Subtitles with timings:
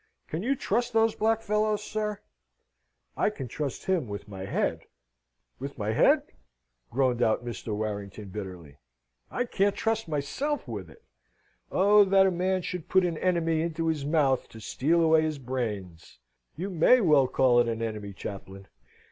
[0.29, 2.21] Can you trust those black fellows, sir?"
[3.15, 4.85] "I can trust him with my head.
[5.59, 6.23] With my head?"
[6.89, 7.75] groaned out Mr.
[7.77, 8.79] Warrington, bitterly.,
[9.29, 11.03] "I can't trust myself with it."
[11.71, 15.37] "'Oh, that a man should put an enemy into his mouth to steal away his
[15.37, 16.17] brains!'"
[16.55, 18.67] "You may well call it an enemy, Chaplain.